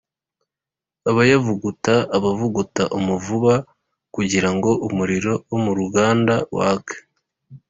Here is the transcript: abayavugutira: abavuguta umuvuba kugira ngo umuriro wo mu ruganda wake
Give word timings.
abayavugutira: 1.09 1.95
abavuguta 2.17 2.83
umuvuba 2.97 3.53
kugira 4.15 4.49
ngo 4.55 4.69
umuriro 4.87 5.33
wo 5.49 5.57
mu 5.63 5.71
ruganda 5.79 6.35
wake 6.57 6.97